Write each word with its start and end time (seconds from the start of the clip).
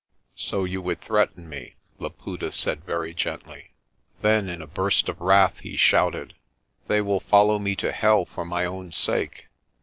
'"So 0.35 0.63
you 0.65 0.81
would 0.81 0.99
threaten 1.01 1.47
me," 1.47 1.75
Laputa 1.99 2.51
said 2.51 2.83
very 2.83 3.13
gently. 3.13 3.75
Then 4.23 4.49
in 4.49 4.59
a 4.59 4.65
burst 4.65 5.07
of 5.09 5.21
wrath 5.21 5.59
he 5.59 5.77
shouted, 5.77 6.33
"They 6.87 7.01
will 7.01 7.19
follow 7.19 7.59
me 7.59 7.75
to 7.75 7.91
hell 7.91 8.25
for 8.25 8.43
my 8.43 8.65
own 8.65 8.93
sake. 8.93 9.47